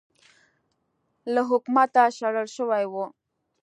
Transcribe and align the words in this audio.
له 1.33 1.41
حکومته 1.49 2.01
شړل 2.17 2.47
شوی 2.55 2.83
و 2.91 2.93